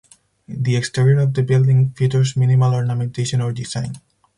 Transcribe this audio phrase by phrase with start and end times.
[0.47, 3.97] The exterior of the building features minimal ornamentation or design.